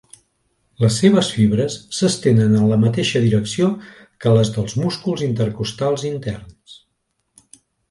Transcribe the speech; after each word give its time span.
Les 0.83 0.95
seves 1.01 1.27
fibres 1.35 1.75
s'estenen 1.97 2.55
en 2.61 2.63
la 2.71 2.79
mateixa 2.85 3.21
direcció 3.27 3.69
que 4.25 4.35
les 4.39 4.53
dels 4.57 4.75
músculs 4.83 5.25
intercostals 5.29 6.09
interns. 6.13 6.83